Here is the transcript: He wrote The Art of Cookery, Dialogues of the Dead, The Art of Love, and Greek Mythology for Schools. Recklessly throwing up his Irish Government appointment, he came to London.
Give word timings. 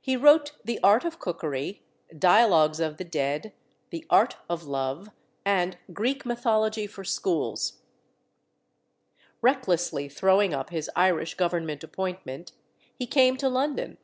He 0.00 0.16
wrote 0.16 0.52
The 0.64 0.78
Art 0.80 1.04
of 1.04 1.18
Cookery, 1.18 1.82
Dialogues 2.16 2.78
of 2.78 2.98
the 2.98 3.04
Dead, 3.04 3.52
The 3.90 4.06
Art 4.08 4.36
of 4.48 4.62
Love, 4.62 5.08
and 5.44 5.76
Greek 5.92 6.24
Mythology 6.24 6.86
for 6.86 7.02
Schools. 7.02 7.80
Recklessly 9.42 10.08
throwing 10.08 10.54
up 10.54 10.70
his 10.70 10.88
Irish 10.94 11.34
Government 11.34 11.82
appointment, 11.82 12.52
he 12.94 13.08
came 13.08 13.36
to 13.38 13.48
London. 13.48 13.98